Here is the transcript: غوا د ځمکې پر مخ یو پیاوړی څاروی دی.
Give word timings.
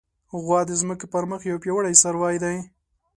غوا 0.43 0.59
د 0.69 0.71
ځمکې 0.81 1.05
پر 1.13 1.23
مخ 1.29 1.41
یو 1.51 1.61
پیاوړی 1.63 1.99
څاروی 2.01 2.35
دی. 2.43 2.57